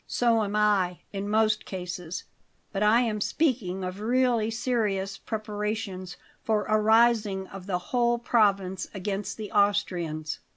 [0.07, 2.23] "So am I, in most cases;
[2.71, 8.87] but I am speaking of really serious preparations for a rising of the whole province
[8.95, 10.39] against the Austrians.